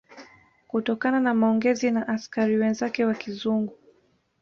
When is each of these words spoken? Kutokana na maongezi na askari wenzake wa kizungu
Kutokana 0.67 1.19
na 1.19 1.33
maongezi 1.33 1.91
na 1.91 2.07
askari 2.07 2.57
wenzake 2.57 3.05
wa 3.05 3.13
kizungu 3.15 3.77